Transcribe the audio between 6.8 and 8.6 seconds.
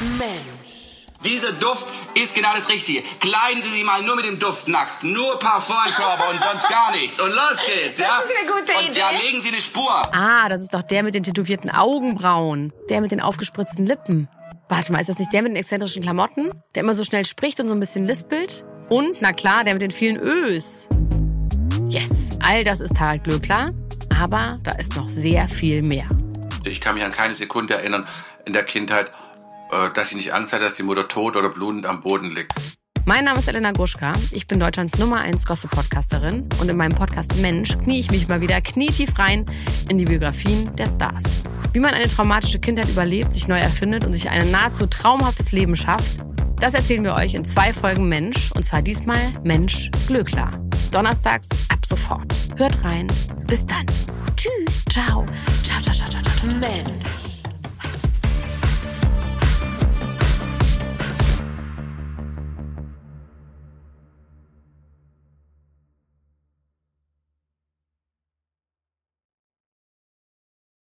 nichts. Und los geht's, ja? Das ist eine